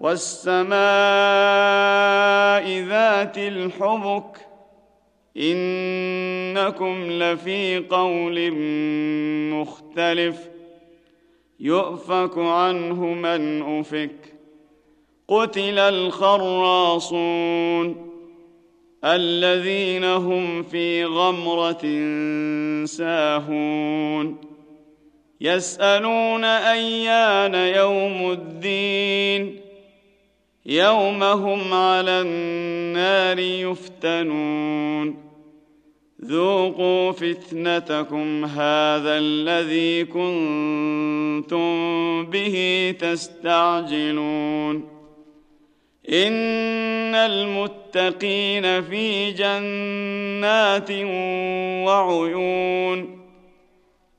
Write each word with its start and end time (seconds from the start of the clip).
والسماء 0.00 0.70
ذات 2.88 3.38
الحبك 3.38 4.46
إنكم 5.36 7.10
لفي 7.10 7.78
قول 7.78 8.52
مختلف 9.52 10.48
يؤفك 11.60 12.38
عنه 12.38 13.04
من 13.04 13.62
أفك 13.78 14.34
قتل 15.28 15.78
الخراصون 15.78 17.30
الذين 19.04 20.04
هم 20.04 20.62
في 20.62 21.04
غمرة 21.04 21.82
ساهون 22.84 24.36
يسألون 25.40 26.44
أيان 26.44 27.54
يوم 27.54 28.30
الدين 28.30 29.59
يوم 30.66 31.22
هم 31.22 31.74
على 31.74 32.10
النار 32.10 33.38
يفتنون. 33.38 35.30
ذوقوا 36.24 37.12
فتنتكم 37.12 38.44
هذا 38.44 39.18
الذي 39.18 40.04
كنتم 40.04 41.66
به 42.26 42.94
تستعجلون. 42.98 44.74
إن 46.12 47.14
المتقين 47.14 48.82
في 48.82 49.32
جنات 49.32 50.90
وعيون. 51.86 53.19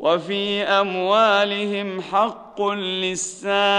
وفي 0.00 0.62
أموالهم 0.62 2.00
حق 2.02 2.62
للسائل 2.62 3.76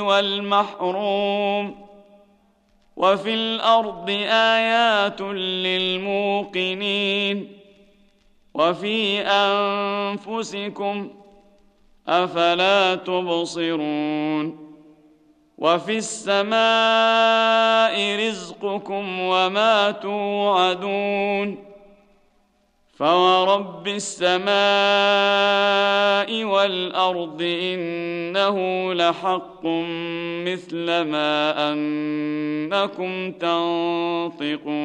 والمحروم 0.00 1.74
وفي 2.96 3.34
الأرض 3.34 4.10
آيات 4.30 5.20
للموقنين 5.66 7.52
وفي 8.54 9.20
أنفسكم 9.20 11.10
أفلا 12.08 12.94
تبصرون 12.94 14.64
وفي 15.58 15.96
السماء 15.98 16.56
رزقكم 18.28 19.20
وما 19.20 19.90
توعدون 19.90 21.73
فورب 22.96 23.88
السماء 23.88 24.54
والارض 26.44 27.42
انه 27.42 28.92
لحق 28.94 29.66
مثل 30.46 31.00
ما 31.00 31.72
انكم 31.72 33.32
تنطقون 33.32 34.84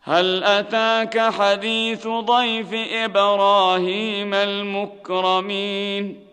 هل 0.00 0.44
اتاك 0.44 1.18
حديث 1.18 2.06
ضيف 2.06 2.74
إبراهيم 2.92 4.34
المكرمين 4.34 6.25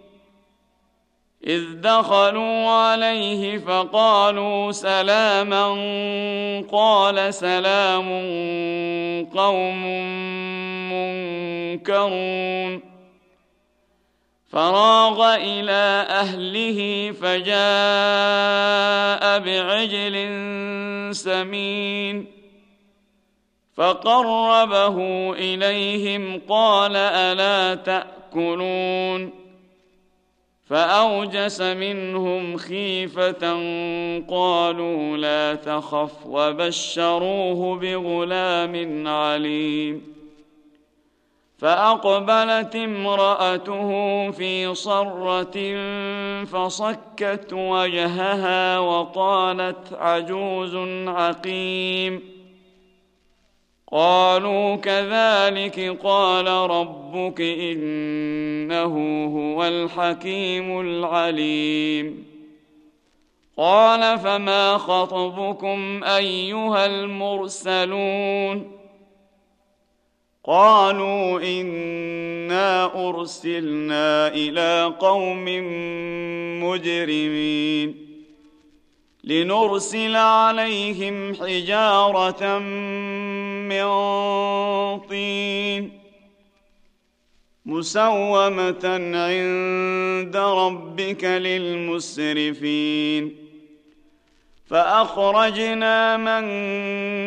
إذ 1.47 1.63
دخلوا 1.81 2.69
عليه 2.69 3.57
فقالوا 3.57 4.71
سلاما 4.71 5.67
قال 6.71 7.33
سلام 7.33 8.09
قوم 9.35 9.83
منكرون. 10.93 12.81
فراغ 14.51 15.35
إلى 15.35 16.05
أهله 16.09 17.11
فجاء 17.11 17.53
بعجل 19.39 20.15
سمين. 21.15 22.27
فقربه 23.75 24.97
إليهم 25.33 26.41
قال 26.49 26.95
ألا 26.95 27.75
تأكلون. 27.75 29.42
فأوجس 30.73 31.61
منهم 31.61 32.57
خيفة 32.57 33.53
قالوا 34.29 35.17
لا 35.17 35.55
تخف 35.55 36.25
وبشروه 36.25 37.79
بغلام 37.79 39.07
عليم. 39.07 40.13
فأقبلت 41.57 42.75
امرأته 42.75 43.91
في 44.31 44.75
صرة 44.75 45.57
فصكت 46.45 47.53
وجهها 47.53 48.79
وقالت 48.79 49.93
عجوز 49.93 50.75
عقيم. 51.07 52.32
قالوا 53.93 54.75
كذلك 54.75 55.97
قال 56.03 56.47
ربك 56.47 57.41
إنه 57.41 59.25
هو 59.25 59.63
الحكيم 59.65 60.79
العليم. 60.79 62.25
قال 63.57 64.19
فما 64.19 64.77
خطبكم 64.77 66.03
أيها 66.03 66.85
المرسلون؟ 66.85 68.71
قالوا 70.43 71.39
إنا 71.39 73.09
أرسلنا 73.09 74.27
إلى 74.27 74.93
قوم 74.99 75.45
مجرمين. 76.63 78.02
لنرسل 79.23 80.15
عليهم 80.15 81.33
حجارة 81.35 82.59
من 83.69 83.87
طين 84.99 85.99
مسومة 87.65 88.85
عند 89.13 90.37
ربك 90.37 91.23
للمسرفين. 91.23 92.83
فأخرجنا 94.65 96.17
من 96.17 96.43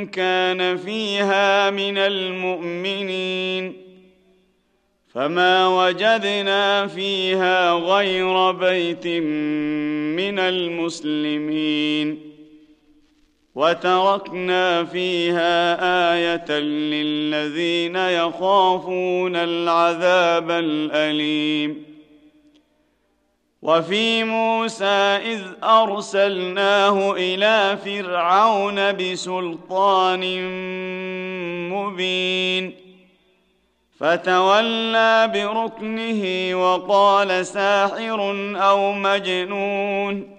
كان 0.06 0.76
فيها 0.76 1.70
من 1.70 1.98
المؤمنين. 1.98 3.85
فما 5.16 5.68
وجدنا 5.68 6.86
فيها 6.86 7.72
غير 7.72 8.50
بيت 8.50 9.06
من 10.16 10.38
المسلمين. 10.38 12.20
وتركنا 13.54 14.84
فيها 14.84 15.76
آية 16.14 16.58
للذين 16.58 17.96
يخافون 17.96 19.36
العذاب 19.36 20.50
الأليم. 20.50 21.84
وفي 23.62 24.24
موسى 24.24 24.84
إذ 24.84 25.42
أرسلناه 25.64 27.12
إلى 27.12 27.78
فرعون 27.84 28.92
بسلطان 28.92 30.20
مبين. 31.70 32.85
فتولى 34.00 35.30
بركنه 35.34 36.54
وقال 36.54 37.46
ساحر 37.46 38.20
أو 38.56 38.92
مجنون 38.92 40.36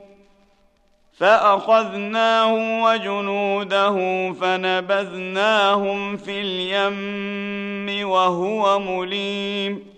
فأخذناه 1.17 2.53
وجنوده 2.83 3.95
فنبذناهم 4.33 6.17
في 6.17 6.41
اليم 6.41 8.09
وهو 8.09 8.79
مليم 8.79 9.97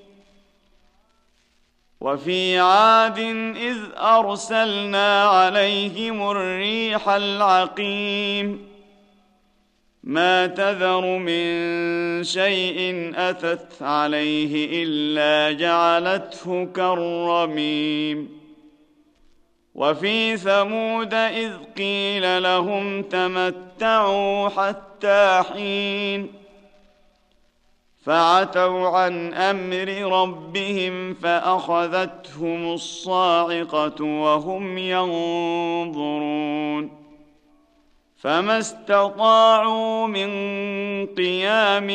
وفي 2.02 2.60
عاد 2.60 3.20
إذ 3.56 3.78
أرسلنا 3.98 5.24
عليهم 5.24 6.32
الريح 6.32 7.10
العقيم 7.10 8.70
ما 10.04 10.48
تذر 10.48 11.18
من 11.18 12.24
شيء 12.24 13.12
أتت 13.16 13.82
عليه 13.82 14.84
إلا 14.84 15.60
جعلته 15.60 16.66
كالرميم. 16.66 18.40
وفي 19.76 20.38
ثمود 20.38 21.14
إذ 21.14 21.52
قيل 21.78 22.44
لهم 22.44 23.04
تمتعوا 23.04 24.50
حتى 24.50 25.44
حين. 25.54 26.28
فعتوا 28.06 28.88
عن 28.88 29.34
أمر 29.34 29.88
ربهم 30.22 31.14
فأخذتهم 31.14 32.74
الصاعقة 32.74 34.04
وهم 34.04 34.78
ينظرون. 34.78 36.20
فما 38.20 38.60
استطاعوا 38.60 40.08
من 40.08 40.30
قيام 41.06 41.88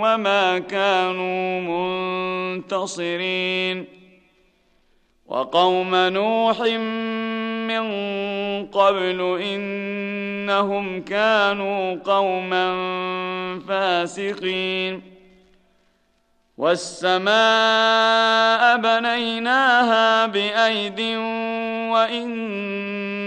وما 0.00 0.58
كانوا 0.58 1.60
منتصرين 2.60 3.86
وقوم 5.26 5.94
نوح 5.94 6.60
من 7.68 7.86
قبل 8.66 9.40
انهم 9.42 11.02
كانوا 11.02 11.94
قوما 12.04 12.74
فاسقين 13.68 15.02
والسماء 16.58 17.32
بنيناها 18.76 20.26
بايد 20.26 21.00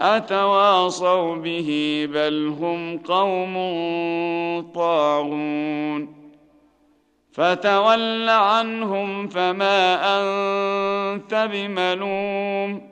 أتواصوا 0.00 1.34
به 1.36 2.08
بل 2.12 2.54
هم 2.60 2.98
قوم 2.98 3.54
طاغون 4.74 6.16
فتول 7.32 8.28
عنهم 8.28 9.28
فما 9.28 9.98
أنت 10.18 11.48
بملوم 11.52 12.90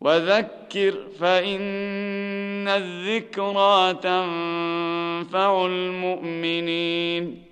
وذكر 0.00 0.94
فإن 1.20 2.68
الذكرى 2.68 3.94
تنفع 3.94 5.66
المؤمنين 5.66 7.49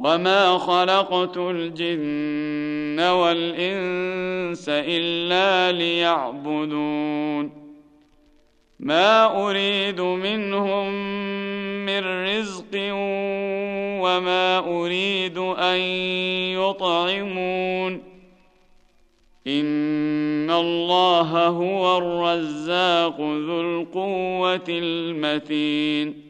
وما 0.00 0.58
خلقت 0.58 1.36
الجن 1.36 3.00
والانس 3.00 4.64
الا 4.68 5.72
ليعبدون 5.72 7.50
ما 8.80 9.46
اريد 9.48 10.00
منهم 10.00 10.92
من 11.86 12.26
رزق 12.26 12.74
وما 14.02 14.58
اريد 14.58 15.38
ان 15.38 15.78
يطعمون 16.56 18.02
ان 19.46 20.50
الله 20.50 21.46
هو 21.46 21.98
الرزاق 21.98 23.20
ذو 23.20 23.60
القوه 23.60 24.64
المتين 24.68 26.29